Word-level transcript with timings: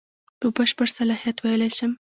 په 0.39 0.47
بشپړ 0.55 0.87
صلاحیت 0.97 1.37
ویلای 1.39 1.71
شم. 1.77 1.91